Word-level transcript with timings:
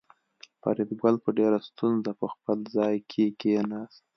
فریدګل 0.61 1.15
په 1.23 1.29
ډېره 1.39 1.57
ستونزه 1.69 2.11
په 2.19 2.25
خپل 2.33 2.57
ځای 2.75 2.95
کې 3.11 3.25
کېناست 3.39 4.01